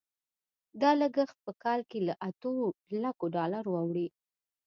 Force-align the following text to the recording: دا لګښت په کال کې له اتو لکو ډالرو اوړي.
دا 0.81 0.91
لګښت 1.01 1.37
په 1.45 1.51
کال 1.63 1.81
کې 1.89 1.99
له 2.07 2.13
اتو 2.27 2.51
لکو 3.03 3.25
ډالرو 3.35 3.71
اوړي. 3.81 4.07